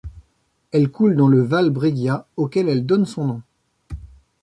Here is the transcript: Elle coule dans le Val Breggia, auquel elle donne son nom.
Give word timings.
Elle 0.71 0.89
coule 0.89 1.15
dans 1.15 1.27
le 1.27 1.43
Val 1.43 1.69
Breggia, 1.69 2.25
auquel 2.35 2.69
elle 2.69 2.87
donne 2.87 3.05
son 3.05 3.23
nom. 3.25 3.41